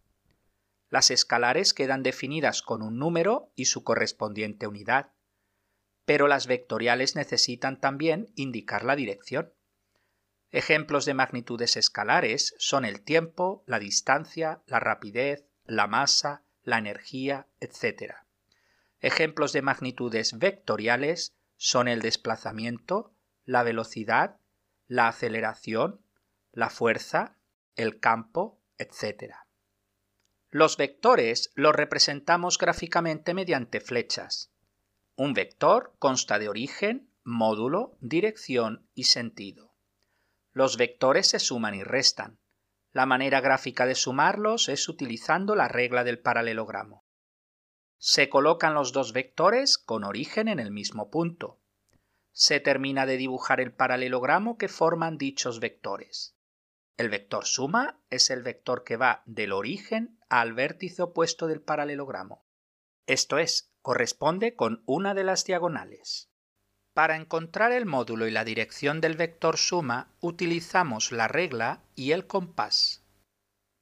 Las 0.90 1.10
escalares 1.10 1.72
quedan 1.72 2.02
definidas 2.02 2.60
con 2.60 2.82
un 2.82 2.98
número 2.98 3.52
y 3.54 3.64
su 3.64 3.82
correspondiente 3.82 4.66
unidad, 4.66 5.12
pero 6.04 6.28
las 6.28 6.46
vectoriales 6.46 7.16
necesitan 7.16 7.80
también 7.80 8.32
indicar 8.34 8.84
la 8.84 8.96
dirección. 8.96 9.54
Ejemplos 10.52 11.06
de 11.06 11.14
magnitudes 11.14 11.78
escalares 11.78 12.54
son 12.58 12.84
el 12.84 13.00
tiempo, 13.00 13.64
la 13.66 13.78
distancia, 13.78 14.62
la 14.66 14.80
rapidez, 14.80 15.46
la 15.64 15.86
masa, 15.86 16.44
la 16.62 16.76
energía, 16.76 17.48
etc. 17.58 18.16
Ejemplos 19.00 19.54
de 19.54 19.62
magnitudes 19.62 20.38
vectoriales 20.38 21.34
son 21.56 21.88
el 21.88 22.02
desplazamiento, 22.02 23.14
la 23.46 23.62
velocidad, 23.62 24.40
la 24.88 25.08
aceleración, 25.08 26.02
la 26.52 26.68
fuerza, 26.68 27.38
el 27.74 27.98
campo, 27.98 28.60
etc. 28.76 29.34
Los 30.50 30.76
vectores 30.76 31.50
los 31.54 31.74
representamos 31.74 32.58
gráficamente 32.58 33.32
mediante 33.32 33.80
flechas. 33.80 34.52
Un 35.16 35.32
vector 35.32 35.94
consta 35.98 36.38
de 36.38 36.50
origen, 36.50 37.08
módulo, 37.24 37.96
dirección 38.02 38.86
y 38.94 39.04
sentido. 39.04 39.71
Los 40.52 40.76
vectores 40.76 41.28
se 41.28 41.38
suman 41.38 41.74
y 41.74 41.82
restan. 41.82 42.38
La 42.92 43.06
manera 43.06 43.40
gráfica 43.40 43.86
de 43.86 43.94
sumarlos 43.94 44.68
es 44.68 44.88
utilizando 44.88 45.54
la 45.56 45.68
regla 45.68 46.04
del 46.04 46.18
paralelogramo. 46.18 47.06
Se 47.96 48.28
colocan 48.28 48.74
los 48.74 48.92
dos 48.92 49.12
vectores 49.12 49.78
con 49.78 50.04
origen 50.04 50.48
en 50.48 50.60
el 50.60 50.70
mismo 50.70 51.10
punto. 51.10 51.60
Se 52.32 52.60
termina 52.60 53.06
de 53.06 53.16
dibujar 53.16 53.60
el 53.60 53.72
paralelogramo 53.72 54.58
que 54.58 54.68
forman 54.68 55.16
dichos 55.18 55.60
vectores. 55.60 56.36
El 56.96 57.08
vector 57.08 57.46
suma 57.46 58.02
es 58.10 58.28
el 58.28 58.42
vector 58.42 58.84
que 58.84 58.96
va 58.96 59.22
del 59.24 59.52
origen 59.52 60.18
al 60.28 60.52
vértice 60.52 61.02
opuesto 61.02 61.46
del 61.46 61.62
paralelogramo. 61.62 62.44
Esto 63.06 63.38
es, 63.38 63.72
corresponde 63.80 64.54
con 64.54 64.82
una 64.86 65.14
de 65.14 65.24
las 65.24 65.44
diagonales. 65.44 66.31
Para 66.94 67.16
encontrar 67.16 67.72
el 67.72 67.86
módulo 67.86 68.26
y 68.26 68.30
la 68.30 68.44
dirección 68.44 69.00
del 69.00 69.16
vector 69.16 69.56
suma 69.56 70.12
utilizamos 70.20 71.10
la 71.10 71.26
regla 71.26 71.82
y 71.94 72.12
el 72.12 72.26
compás. 72.26 73.02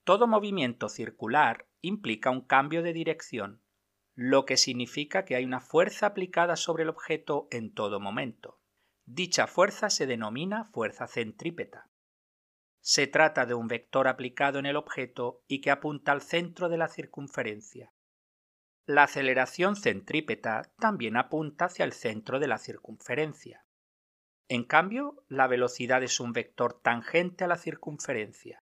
Todo 0.05 0.29
movimiento 0.29 0.88
circular 0.88 1.67
implica 1.81 2.31
un 2.31 2.43
cambio 2.43 2.83
de 2.83 2.93
dirección, 2.93 3.62
lo 4.14 4.45
que 4.45 4.57
significa 4.57 5.25
que 5.25 5.35
hay 5.35 5.45
una 5.45 5.61
fuerza 5.61 6.07
aplicada 6.07 6.55
sobre 6.55 6.85
el 6.85 6.88
objeto 6.88 7.49
en 7.50 7.75
todo 7.75 7.99
momento. 7.99 8.61
Dicha 9.07 9.49
fuerza 9.49 9.90
se 9.90 10.07
denomina 10.07 10.64
fuerza 10.67 11.09
centrípeta. 11.09 11.90
Se 12.81 13.09
trata 13.09 13.45
de 13.45 13.55
un 13.55 13.67
vector 13.67 14.07
aplicado 14.07 14.61
en 14.61 14.67
el 14.67 14.76
objeto 14.76 15.43
y 15.49 15.61
que 15.61 15.73
apunta 15.73 16.12
al 16.12 16.23
centro 16.23 16.69
de 16.69 16.79
la 16.79 16.88
circunferencia. 16.88 17.93
La 18.90 19.04
aceleración 19.04 19.76
centrípeta 19.76 20.62
también 20.80 21.16
apunta 21.16 21.66
hacia 21.66 21.85
el 21.85 21.92
centro 21.92 22.40
de 22.40 22.49
la 22.49 22.59
circunferencia. 22.59 23.64
En 24.49 24.64
cambio, 24.64 25.23
la 25.28 25.47
velocidad 25.47 26.02
es 26.02 26.18
un 26.18 26.32
vector 26.32 26.80
tangente 26.82 27.44
a 27.44 27.47
la 27.47 27.56
circunferencia. 27.56 28.64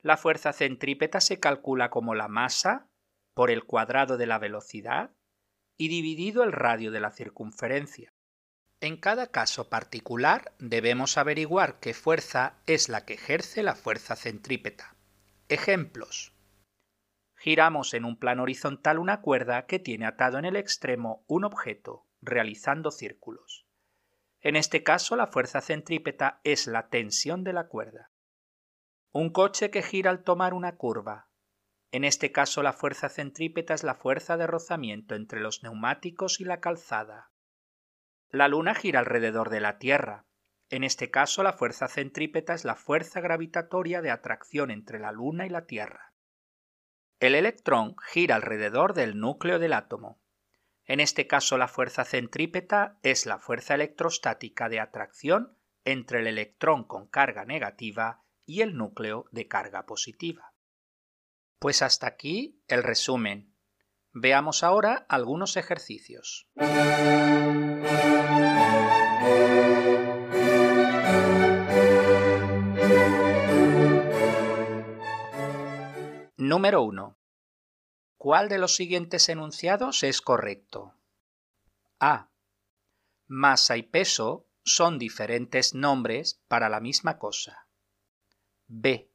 La 0.00 0.16
fuerza 0.16 0.52
centrípeta 0.52 1.20
se 1.20 1.38
calcula 1.38 1.90
como 1.90 2.16
la 2.16 2.26
masa 2.26 2.88
por 3.32 3.52
el 3.52 3.62
cuadrado 3.62 4.16
de 4.16 4.26
la 4.26 4.40
velocidad 4.40 5.12
y 5.76 5.86
dividido 5.86 6.42
el 6.42 6.50
radio 6.50 6.90
de 6.90 6.98
la 6.98 7.12
circunferencia. 7.12 8.12
En 8.80 8.96
cada 8.96 9.28
caso 9.28 9.68
particular 9.68 10.54
debemos 10.58 11.16
averiguar 11.18 11.78
qué 11.78 11.94
fuerza 11.94 12.56
es 12.66 12.88
la 12.88 13.04
que 13.04 13.14
ejerce 13.14 13.62
la 13.62 13.76
fuerza 13.76 14.16
centrípeta. 14.16 14.96
Ejemplos. 15.48 16.34
Giramos 17.42 17.94
en 17.94 18.04
un 18.04 18.18
plano 18.18 18.42
horizontal 18.42 18.98
una 18.98 19.22
cuerda 19.22 19.64
que 19.64 19.78
tiene 19.78 20.04
atado 20.04 20.38
en 20.38 20.44
el 20.44 20.56
extremo 20.56 21.24
un 21.26 21.44
objeto, 21.44 22.06
realizando 22.20 22.90
círculos. 22.90 23.66
En 24.40 24.56
este 24.56 24.82
caso 24.82 25.16
la 25.16 25.26
fuerza 25.26 25.62
centrípeta 25.62 26.42
es 26.44 26.66
la 26.66 26.90
tensión 26.90 27.42
de 27.42 27.54
la 27.54 27.66
cuerda. 27.66 28.10
Un 29.10 29.30
coche 29.30 29.70
que 29.70 29.80
gira 29.80 30.10
al 30.10 30.22
tomar 30.22 30.52
una 30.52 30.76
curva. 30.76 31.30
En 31.92 32.04
este 32.04 32.30
caso 32.30 32.62
la 32.62 32.74
fuerza 32.74 33.08
centrípeta 33.08 33.72
es 33.72 33.84
la 33.84 33.94
fuerza 33.94 34.36
de 34.36 34.46
rozamiento 34.46 35.14
entre 35.14 35.40
los 35.40 35.62
neumáticos 35.62 36.40
y 36.40 36.44
la 36.44 36.60
calzada. 36.60 37.32
La 38.28 38.48
luna 38.48 38.74
gira 38.74 38.98
alrededor 39.00 39.48
de 39.48 39.60
la 39.60 39.78
Tierra. 39.78 40.26
En 40.68 40.84
este 40.84 41.10
caso 41.10 41.42
la 41.42 41.54
fuerza 41.54 41.88
centrípeta 41.88 42.52
es 42.52 42.66
la 42.66 42.76
fuerza 42.76 43.22
gravitatoria 43.22 44.02
de 44.02 44.10
atracción 44.10 44.70
entre 44.70 44.98
la 44.98 45.10
luna 45.10 45.46
y 45.46 45.48
la 45.48 45.64
Tierra. 45.64 46.09
El 47.20 47.34
electrón 47.34 47.96
gira 48.02 48.34
alrededor 48.36 48.94
del 48.94 49.20
núcleo 49.20 49.58
del 49.58 49.74
átomo. 49.74 50.22
En 50.86 51.00
este 51.00 51.26
caso 51.26 51.58
la 51.58 51.68
fuerza 51.68 52.06
centrípeta 52.06 52.98
es 53.02 53.26
la 53.26 53.38
fuerza 53.38 53.74
electrostática 53.74 54.70
de 54.70 54.80
atracción 54.80 55.58
entre 55.84 56.20
el 56.20 56.26
electrón 56.26 56.84
con 56.84 57.06
carga 57.06 57.44
negativa 57.44 58.24
y 58.46 58.62
el 58.62 58.74
núcleo 58.74 59.26
de 59.32 59.46
carga 59.48 59.84
positiva. 59.84 60.54
Pues 61.58 61.82
hasta 61.82 62.06
aquí 62.06 62.62
el 62.68 62.82
resumen. 62.82 63.54
Veamos 64.12 64.64
ahora 64.64 65.04
algunos 65.10 65.58
ejercicios. 65.58 66.48
Número 76.52 76.82
1. 76.82 77.16
¿Cuál 78.16 78.48
de 78.48 78.58
los 78.58 78.74
siguientes 78.74 79.28
enunciados 79.28 80.02
es 80.02 80.20
correcto? 80.20 80.96
A. 82.00 82.32
Masa 83.28 83.76
y 83.76 83.84
peso 83.84 84.48
son 84.64 84.98
diferentes 84.98 85.74
nombres 85.74 86.42
para 86.48 86.68
la 86.68 86.80
misma 86.80 87.20
cosa. 87.20 87.68
B. 88.66 89.12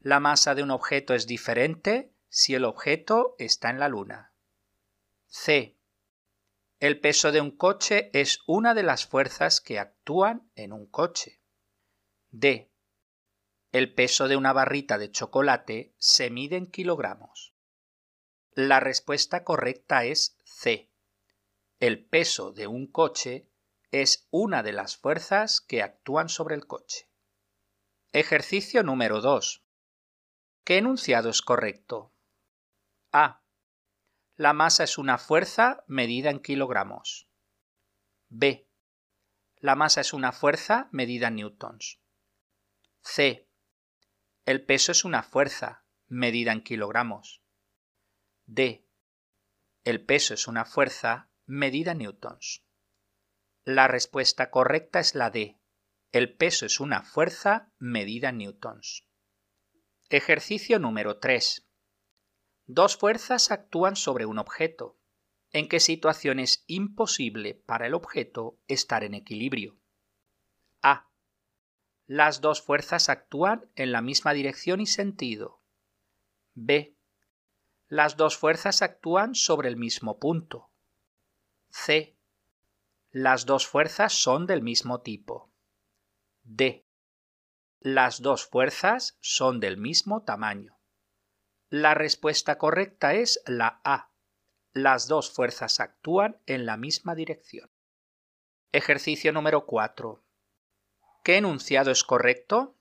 La 0.00 0.20
masa 0.20 0.54
de 0.54 0.62
un 0.62 0.70
objeto 0.70 1.14
es 1.14 1.26
diferente 1.26 2.12
si 2.28 2.54
el 2.54 2.66
objeto 2.66 3.36
está 3.38 3.70
en 3.70 3.78
la 3.78 3.88
Luna. 3.88 4.34
C. 5.24 5.78
El 6.78 7.00
peso 7.00 7.32
de 7.32 7.40
un 7.40 7.52
coche 7.52 8.10
es 8.12 8.40
una 8.46 8.74
de 8.74 8.82
las 8.82 9.06
fuerzas 9.06 9.62
que 9.62 9.78
actúan 9.78 10.50
en 10.56 10.74
un 10.74 10.84
coche. 10.84 11.40
D. 12.32 12.70
El 13.74 13.92
peso 13.92 14.28
de 14.28 14.36
una 14.36 14.52
barrita 14.52 14.98
de 14.98 15.10
chocolate 15.10 15.96
se 15.98 16.30
mide 16.30 16.56
en 16.56 16.70
kilogramos. 16.70 17.56
La 18.52 18.78
respuesta 18.78 19.42
correcta 19.42 20.04
es 20.04 20.38
C. 20.44 20.92
El 21.80 22.06
peso 22.06 22.52
de 22.52 22.68
un 22.68 22.86
coche 22.86 23.50
es 23.90 24.28
una 24.30 24.62
de 24.62 24.72
las 24.72 24.96
fuerzas 24.96 25.60
que 25.60 25.82
actúan 25.82 26.28
sobre 26.28 26.54
el 26.54 26.68
coche. 26.68 27.10
Ejercicio 28.12 28.84
número 28.84 29.20
2. 29.20 29.64
¿Qué 30.62 30.78
enunciado 30.78 31.28
es 31.28 31.42
correcto? 31.42 32.14
A. 33.10 33.42
La 34.36 34.52
masa 34.52 34.84
es 34.84 34.98
una 34.98 35.18
fuerza 35.18 35.82
medida 35.88 36.30
en 36.30 36.38
kilogramos. 36.38 37.28
B. 38.28 38.68
La 39.56 39.74
masa 39.74 40.00
es 40.00 40.12
una 40.12 40.30
fuerza 40.30 40.88
medida 40.92 41.26
en 41.26 41.34
newtons. 41.34 41.98
C. 43.02 43.43
El 44.46 44.62
peso 44.62 44.92
es 44.92 45.06
una 45.06 45.22
fuerza 45.22 45.86
medida 46.06 46.52
en 46.52 46.62
kilogramos. 46.62 47.42
D. 48.44 48.86
El 49.84 50.04
peso 50.04 50.34
es 50.34 50.46
una 50.46 50.66
fuerza 50.66 51.30
medida 51.46 51.92
en 51.92 51.98
newtons. 51.98 52.62
La 53.64 53.88
respuesta 53.88 54.50
correcta 54.50 55.00
es 55.00 55.14
la 55.14 55.30
D. 55.30 55.58
El 56.12 56.36
peso 56.36 56.66
es 56.66 56.78
una 56.78 57.02
fuerza 57.02 57.72
medida 57.78 58.28
en 58.28 58.36
newtons. 58.36 59.08
Ejercicio 60.10 60.78
número 60.78 61.20
3. 61.20 61.66
Dos 62.66 62.98
fuerzas 62.98 63.50
actúan 63.50 63.96
sobre 63.96 64.26
un 64.26 64.38
objeto. 64.38 65.00
¿En 65.52 65.70
qué 65.70 65.80
situación 65.80 66.38
es 66.38 66.64
imposible 66.66 67.54
para 67.54 67.86
el 67.86 67.94
objeto 67.94 68.60
estar 68.68 69.04
en 69.04 69.14
equilibrio? 69.14 69.80
A. 70.82 71.13
Las 72.06 72.42
dos 72.42 72.60
fuerzas 72.60 73.08
actúan 73.08 73.70
en 73.76 73.90
la 73.90 74.02
misma 74.02 74.34
dirección 74.34 74.80
y 74.80 74.86
sentido. 74.86 75.62
B. 76.52 76.98
Las 77.88 78.16
dos 78.16 78.36
fuerzas 78.36 78.82
actúan 78.82 79.34
sobre 79.34 79.68
el 79.68 79.76
mismo 79.76 80.18
punto. 80.18 80.70
C. 81.70 82.16
Las 83.10 83.46
dos 83.46 83.66
fuerzas 83.66 84.12
son 84.12 84.46
del 84.46 84.60
mismo 84.60 85.00
tipo. 85.00 85.50
D. 86.42 86.86
Las 87.80 88.20
dos 88.20 88.46
fuerzas 88.46 89.16
son 89.20 89.60
del 89.60 89.76
mismo 89.76 90.24
tamaño. 90.24 90.78
La 91.70 91.94
respuesta 91.94 92.58
correcta 92.58 93.14
es 93.14 93.42
la 93.46 93.80
A. 93.84 94.10
Las 94.72 95.06
dos 95.06 95.32
fuerzas 95.32 95.80
actúan 95.80 96.40
en 96.46 96.66
la 96.66 96.76
misma 96.76 97.14
dirección. 97.14 97.70
Ejercicio 98.72 99.32
número 99.32 99.66
4. 99.66 100.23
¿Qué 101.24 101.38
enunciado 101.38 101.90
es 101.90 102.04
correcto? 102.04 102.76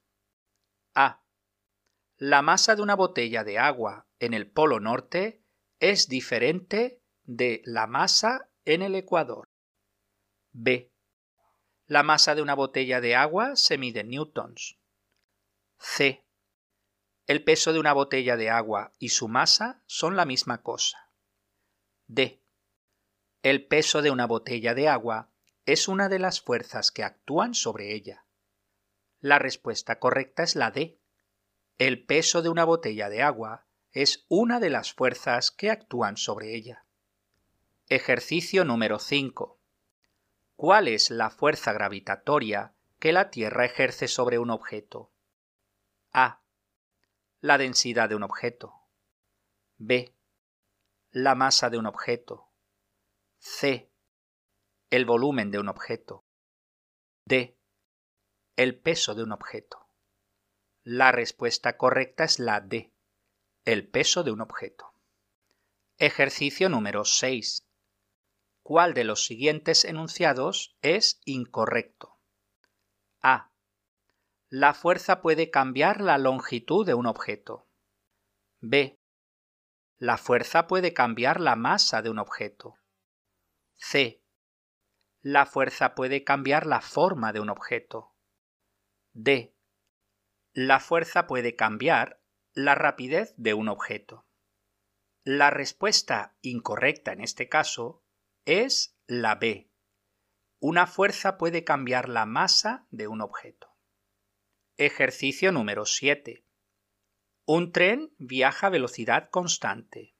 A. 0.93 1.23
La 2.17 2.41
masa 2.41 2.75
de 2.75 2.81
una 2.81 2.93
botella 2.93 3.45
de 3.45 3.57
agua 3.57 4.09
en 4.19 4.33
el 4.33 4.51
polo 4.51 4.81
norte 4.81 5.41
es 5.79 6.09
diferente 6.09 7.01
de 7.23 7.61
la 7.63 7.87
masa 7.87 8.49
en 8.65 8.81
el 8.81 8.95
ecuador. 8.95 9.47
B. 10.51 10.91
La 11.87 12.03
masa 12.03 12.35
de 12.35 12.41
una 12.41 12.53
botella 12.53 12.99
de 12.99 13.15
agua 13.15 13.55
se 13.55 13.77
mide 13.77 14.01
en 14.01 14.09
newtons. 14.09 14.77
C. 15.79 16.25
El 17.27 17.45
peso 17.45 17.71
de 17.71 17.79
una 17.79 17.93
botella 17.93 18.35
de 18.35 18.49
agua 18.49 18.91
y 18.99 19.09
su 19.09 19.29
masa 19.29 19.81
son 19.85 20.17
la 20.17 20.25
misma 20.25 20.63
cosa. 20.63 21.13
D. 22.07 22.43
El 23.41 23.65
peso 23.67 24.01
de 24.01 24.11
una 24.11 24.27
botella 24.27 24.73
de 24.73 24.89
agua 24.89 25.31
es 25.65 25.87
una 25.87 26.09
de 26.09 26.19
las 26.19 26.41
fuerzas 26.41 26.91
que 26.91 27.05
actúan 27.05 27.53
sobre 27.53 27.93
ella. 27.93 28.22
La 29.23 29.39
respuesta 29.39 29.99
correcta 29.99 30.43
es 30.43 30.57
la 30.57 30.69
D. 30.69 30.99
El 31.77 32.03
peso 32.05 32.41
de 32.41 32.49
una 32.49 32.65
botella 32.65 33.07
de 33.07 33.21
agua 33.21 33.65
es 33.93 34.25
una 34.27 34.59
de 34.59 34.69
las 34.69 34.91
fuerzas 34.91 35.49
que 35.49 35.71
actúan 35.71 36.17
sobre 36.17 36.53
ella. 36.53 36.85
Ejercicio 37.87 38.65
número 38.65 38.99
5. 38.99 39.57
¿Cuál 40.57 40.89
es 40.89 41.09
la 41.09 41.29
fuerza 41.29 41.71
gravitatoria 41.71 42.73
que 42.99 43.13
la 43.13 43.29
Tierra 43.29 43.63
ejerce 43.63 44.09
sobre 44.09 44.39
un 44.39 44.49
objeto? 44.49 45.13
A 46.11 46.41
la 47.39 47.57
densidad 47.57 48.09
de 48.09 48.15
un 48.15 48.23
objeto. 48.23 48.73
B. 49.77 50.13
La 51.11 51.33
masa 51.33 51.69
de 51.69 51.77
un 51.77 51.85
objeto. 51.85 52.49
C. 53.37 53.89
El 54.89 55.05
volumen 55.05 55.49
de 55.49 55.59
un 55.59 55.69
objeto. 55.69 56.25
D. 57.23 57.57
El 58.55 58.79
peso 58.79 59.15
de 59.15 59.23
un 59.23 59.31
objeto. 59.31 59.89
La 60.83 61.11
respuesta 61.11 61.75
correcta 61.75 62.23
es 62.23 62.37
la 62.37 62.61
D. 62.61 62.93
El 63.65 63.89
peso 63.89 64.23
de 64.23 64.31
un 64.31 64.41
objeto. 64.41 64.93
Ejercicio 65.97 66.69
número 66.69 67.03
6. 67.03 67.65
¿Cuál 68.61 68.93
de 68.93 69.05
los 69.05 69.25
siguientes 69.25 69.85
enunciados 69.85 70.77
es 70.83 71.19
incorrecto? 71.25 72.19
A. 73.23 73.51
La 74.49 74.75
fuerza 74.75 75.23
puede 75.23 75.49
cambiar 75.49 75.99
la 75.99 76.19
longitud 76.19 76.85
de 76.85 76.93
un 76.93 77.07
objeto. 77.07 77.67
B. 78.59 78.99
La 79.97 80.19
fuerza 80.19 80.67
puede 80.67 80.93
cambiar 80.93 81.41
la 81.41 81.55
masa 81.55 82.03
de 82.03 82.11
un 82.11 82.19
objeto. 82.19 82.75
C. 83.73 84.21
La 85.21 85.47
fuerza 85.47 85.95
puede 85.95 86.23
cambiar 86.23 86.67
la 86.67 86.81
forma 86.81 87.33
de 87.33 87.39
un 87.39 87.49
objeto. 87.49 88.12
D. 89.13 89.55
La 90.53 90.79
fuerza 90.79 91.27
puede 91.27 91.55
cambiar 91.55 92.19
la 92.53 92.73
rapidez 92.73 93.35
de 93.37 93.53
un 93.53 93.69
objeto. 93.69 94.25
La 95.23 95.51
respuesta 95.51 96.35
incorrecta 96.41 97.13
en 97.13 97.21
este 97.21 97.47
caso 97.47 98.03
es 98.45 98.97
la 99.05 99.35
B. 99.35 99.71
Una 100.59 100.87
fuerza 100.87 101.37
puede 101.37 101.63
cambiar 101.63 102.09
la 102.09 102.25
masa 102.25 102.87
de 102.89 103.07
un 103.07 103.21
objeto. 103.21 103.77
Ejercicio 104.77 105.51
número 105.51 105.85
7. 105.85 106.45
Un 107.45 107.71
tren 107.71 108.15
viaja 108.17 108.67
a 108.67 108.69
velocidad 108.71 109.29
constante. 109.29 110.15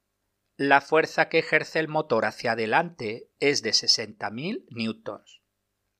La 0.56 0.80
fuerza 0.80 1.28
que 1.28 1.40
ejerce 1.40 1.80
el 1.80 1.88
motor 1.88 2.26
hacia 2.26 2.52
adelante 2.52 3.28
es 3.40 3.62
de 3.62 3.70
60.000 3.70 4.66
newtons. 4.70 5.43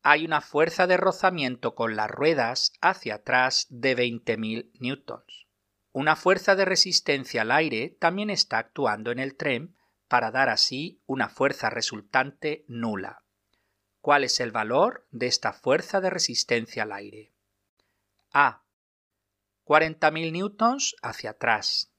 Hay 0.06 0.26
una 0.26 0.42
fuerza 0.42 0.86
de 0.86 0.98
rozamiento 0.98 1.74
con 1.74 1.96
las 1.96 2.10
ruedas 2.10 2.74
hacia 2.82 3.14
atrás 3.14 3.66
de 3.70 3.96
20.000 3.96 4.70
newtons. 4.78 5.46
Una 5.92 6.14
fuerza 6.14 6.54
de 6.54 6.66
resistencia 6.66 7.40
al 7.40 7.50
aire 7.50 7.96
también 8.00 8.28
está 8.28 8.58
actuando 8.58 9.12
en 9.12 9.18
el 9.18 9.34
tren 9.34 9.78
para 10.06 10.30
dar 10.30 10.50
así 10.50 11.00
una 11.06 11.30
fuerza 11.30 11.70
resultante 11.70 12.66
nula. 12.68 13.24
¿Cuál 14.02 14.24
es 14.24 14.40
el 14.40 14.52
valor 14.52 15.08
de 15.10 15.26
esta 15.26 15.54
fuerza 15.54 16.02
de 16.02 16.10
resistencia 16.10 16.82
al 16.82 16.92
aire? 16.92 17.32
A. 18.30 18.62
40.000 19.64 20.32
newtons 20.32 20.96
hacia 21.00 21.30
atrás. 21.30 21.94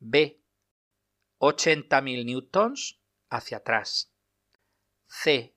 B. 0.00 0.42
80.000 1.38 2.24
newtons 2.24 3.00
hacia 3.30 3.58
atrás. 3.58 4.12
C. 5.06 5.53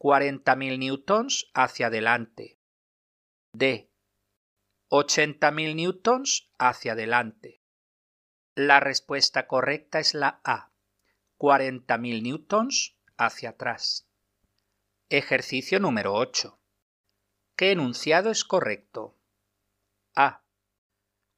40.000 0.00 0.78
newtons 0.78 1.50
hacia 1.52 1.88
adelante. 1.88 2.58
D. 3.52 3.92
80.000 4.88 5.74
newtons 5.74 6.50
hacia 6.58 6.92
adelante. 6.92 7.60
La 8.54 8.80
respuesta 8.80 9.46
correcta 9.46 9.98
es 9.98 10.14
la 10.14 10.40
A. 10.42 10.72
40.000 11.38 12.22
newtons 12.22 12.96
hacia 13.18 13.50
atrás. 13.50 14.08
Ejercicio 15.10 15.80
número 15.80 16.14
8. 16.14 16.58
¿Qué 17.54 17.72
enunciado 17.72 18.30
es 18.30 18.46
correcto? 18.46 19.18
A. 20.16 20.44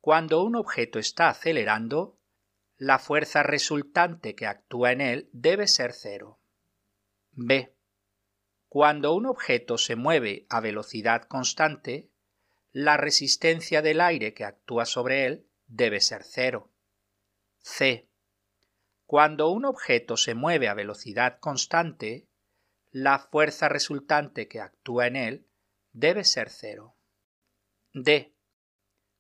Cuando 0.01 0.41
un 0.45 0.55
objeto 0.55 1.01
está 1.01 1.31
acelerando, 1.31 2.17
la 2.77 3.01
fuerza 3.01 3.43
resultante 3.43 4.37
que 4.37 4.47
actúa 4.47 4.93
en 4.93 5.01
él 5.01 5.31
debe 5.33 5.67
ser 5.67 5.93
cero. 5.93 6.39
B. 7.33 7.77
Cuando 8.73 9.13
un 9.13 9.27
objeto 9.27 9.77
se 9.77 9.97
mueve 9.97 10.47
a 10.49 10.61
velocidad 10.61 11.25
constante, 11.25 12.09
la 12.73 12.97
resistencia 12.97 13.83
del 13.83 14.01
aire 14.01 14.33
que 14.33 14.47
actúa 14.47 14.87
sobre 14.87 15.27
él 15.27 15.47
debe 15.67 16.01
ser 16.01 16.25
cero. 16.25 16.71
C. 17.59 18.09
Cuando 19.05 19.51
un 19.51 19.67
objeto 19.67 20.17
se 20.17 20.35
mueve 20.35 20.69
a 20.69 20.73
velocidad 20.73 21.39
constante, 21.39 22.31
la 22.91 23.19
fuerza 23.19 23.69
resultante 23.69 24.49
que 24.49 24.63
actúa 24.63 25.07
en 25.07 25.17
él 25.17 25.47
debe 25.93 26.25
ser 26.25 26.49
cero. 26.49 26.97
D. 27.93 28.33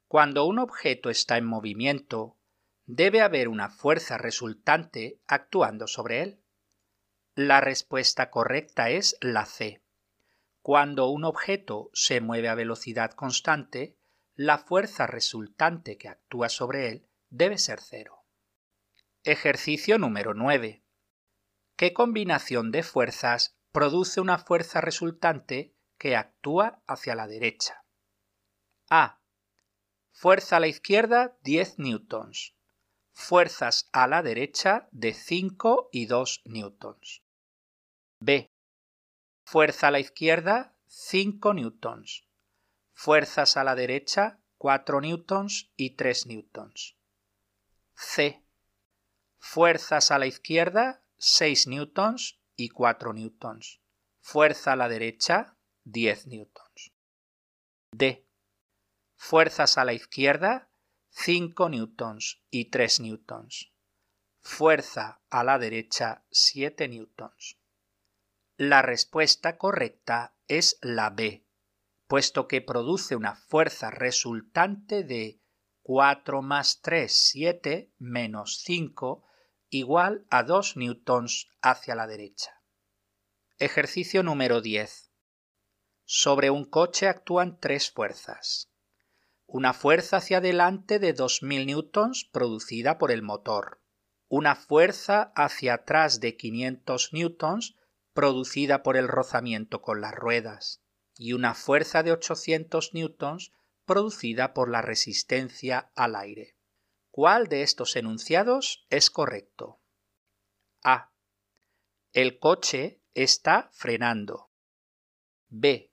Cuando 0.08 0.46
un 0.46 0.60
objeto 0.60 1.10
está 1.10 1.36
en 1.36 1.44
movimiento, 1.44 2.38
debe 2.86 3.20
haber 3.20 3.48
una 3.48 3.68
fuerza 3.68 4.16
resultante 4.16 5.20
actuando 5.26 5.88
sobre 5.88 6.22
él. 6.22 6.41
La 7.34 7.62
respuesta 7.62 8.28
correcta 8.28 8.90
es 8.90 9.16
la 9.22 9.46
C. 9.46 9.82
Cuando 10.60 11.08
un 11.08 11.24
objeto 11.24 11.88
se 11.94 12.20
mueve 12.20 12.50
a 12.50 12.54
velocidad 12.54 13.12
constante, 13.12 13.96
la 14.34 14.58
fuerza 14.58 15.06
resultante 15.06 15.96
que 15.96 16.10
actúa 16.10 16.50
sobre 16.50 16.90
él 16.90 17.08
debe 17.30 17.56
ser 17.56 17.80
cero. 17.80 18.26
Ejercicio 19.24 19.96
número 19.96 20.34
9. 20.34 20.84
¿Qué 21.76 21.94
combinación 21.94 22.70
de 22.70 22.82
fuerzas 22.82 23.56
produce 23.72 24.20
una 24.20 24.36
fuerza 24.36 24.82
resultante 24.82 25.74
que 25.96 26.16
actúa 26.16 26.82
hacia 26.86 27.14
la 27.14 27.26
derecha? 27.26 27.86
A. 28.90 29.22
Fuerza 30.10 30.58
a 30.58 30.60
la 30.60 30.66
izquierda 30.66 31.38
10 31.44 31.78
newtons. 31.78 32.54
Fuerzas 33.14 33.88
a 33.92 34.06
la 34.06 34.22
derecha 34.22 34.88
de 34.90 35.12
5 35.14 35.90
y 35.92 36.06
2 36.06 36.42
newtons. 36.46 37.22
B. 38.20 38.50
Fuerza 39.44 39.88
a 39.88 39.90
la 39.90 40.00
izquierda 40.00 40.74
5 40.86 41.54
newtons. 41.54 42.24
Fuerzas 42.94 43.56
a 43.56 43.64
la 43.64 43.74
derecha 43.74 44.40
4 44.58 45.00
newtons 45.00 45.72
y 45.76 45.96
3 45.96 46.26
newtons. 46.26 46.96
C. 47.94 48.42
Fuerzas 49.38 50.10
a 50.10 50.18
la 50.18 50.26
izquierda 50.26 51.04
6 51.18 51.66
newtons 51.66 52.40
y 52.56 52.68
4 52.70 53.12
newtons. 53.12 53.80
Fuerza 54.20 54.72
a 54.72 54.76
la 54.76 54.88
derecha 54.88 55.56
10 55.84 56.28
newtons. 56.28 56.92
D. 57.92 58.26
Fuerzas 59.16 59.78
a 59.78 59.84
la 59.84 59.92
izquierda 59.92 60.71
5 61.14 61.68
newtons 61.68 62.42
y 62.50 62.70
3 62.70 63.00
newtons. 63.00 63.70
Fuerza 64.40 65.20
a 65.28 65.44
la 65.44 65.58
derecha 65.58 66.24
7 66.30 66.88
newtons. 66.88 67.58
La 68.56 68.82
respuesta 68.82 69.58
correcta 69.58 70.34
es 70.48 70.78
la 70.80 71.10
B, 71.10 71.46
puesto 72.06 72.48
que 72.48 72.60
produce 72.60 73.14
una 73.14 73.36
fuerza 73.36 73.90
resultante 73.90 75.04
de 75.04 75.40
4 75.82 76.42
más 76.42 76.80
3, 76.80 77.12
7, 77.12 77.92
menos 77.98 78.62
5, 78.64 79.24
igual 79.68 80.26
a 80.30 80.42
2 80.42 80.76
newtons 80.76 81.50
hacia 81.60 81.94
la 81.94 82.06
derecha. 82.06 82.62
Ejercicio 83.58 84.22
número 84.22 84.60
10. 84.60 85.12
Sobre 86.04 86.50
un 86.50 86.64
coche 86.64 87.06
actúan 87.06 87.60
tres 87.60 87.90
fuerzas. 87.90 88.71
Una 89.54 89.74
fuerza 89.74 90.16
hacia 90.16 90.38
adelante 90.38 90.98
de 90.98 91.14
2.000 91.14 91.66
newtons 91.66 92.24
producida 92.24 92.96
por 92.96 93.12
el 93.12 93.20
motor. 93.20 93.82
Una 94.28 94.56
fuerza 94.56 95.30
hacia 95.36 95.74
atrás 95.74 96.20
de 96.20 96.38
500 96.38 97.12
newtons 97.12 97.76
producida 98.14 98.82
por 98.82 98.96
el 98.96 99.08
rozamiento 99.08 99.82
con 99.82 100.00
las 100.00 100.14
ruedas. 100.14 100.82
Y 101.16 101.34
una 101.34 101.52
fuerza 101.52 102.02
de 102.02 102.12
800 102.12 102.94
newtons 102.94 103.52
producida 103.84 104.54
por 104.54 104.70
la 104.70 104.80
resistencia 104.80 105.92
al 105.96 106.16
aire. 106.16 106.56
¿Cuál 107.10 107.48
de 107.48 107.60
estos 107.60 107.94
enunciados 107.96 108.86
es 108.88 109.10
correcto? 109.10 109.82
A. 110.82 111.12
El 112.14 112.38
coche 112.38 113.02
está 113.12 113.68
frenando. 113.74 114.50
B. 115.48 115.92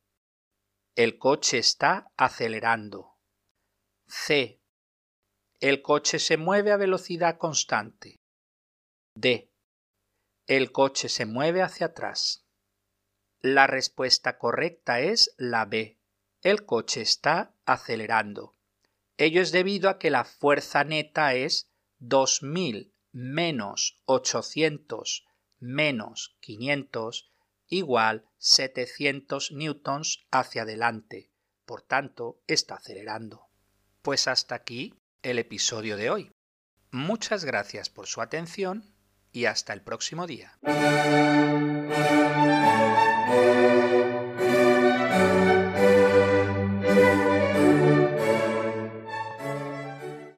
El 0.95 1.17
coche 1.17 1.57
está 1.57 2.09
acelerando. 2.15 3.08
C. 4.11 4.59
El 5.59 5.83
coche 5.83 6.17
se 6.17 6.37
mueve 6.37 6.71
a 6.71 6.77
velocidad 6.77 7.37
constante. 7.37 8.19
D. 9.13 9.51
El 10.47 10.71
coche 10.71 11.09
se 11.09 11.27
mueve 11.27 11.61
hacia 11.61 11.87
atrás. 11.87 12.43
La 13.39 13.67
respuesta 13.67 14.39
correcta 14.39 14.99
es 14.99 15.35
la 15.37 15.65
B. 15.65 15.99
El 16.41 16.65
coche 16.65 17.01
está 17.01 17.53
acelerando. 17.65 18.55
Ello 19.17 19.43
es 19.43 19.51
debido 19.51 19.91
a 19.91 19.99
que 19.99 20.09
la 20.09 20.25
fuerza 20.25 20.83
neta 20.83 21.35
es 21.35 21.69
2000 21.99 22.91
menos 23.11 24.01
800 24.05 25.27
menos 25.59 26.35
500 26.39 27.31
igual 27.67 28.27
700 28.39 29.51
newtons 29.51 30.25
hacia 30.31 30.63
adelante. 30.63 31.29
Por 31.65 31.83
tanto, 31.83 32.41
está 32.47 32.75
acelerando. 32.75 33.48
Pues 34.09 34.27
hasta 34.27 34.55
aquí 34.55 34.95
el 35.21 35.37
episodio 35.37 35.95
de 35.95 36.09
hoy. 36.09 36.31
Muchas 36.89 37.45
gracias 37.45 37.91
por 37.91 38.07
su 38.07 38.21
atención 38.21 38.83
y 39.31 39.45
hasta 39.45 39.71
el 39.71 39.83
próximo 39.83 40.25
día. 40.25 40.57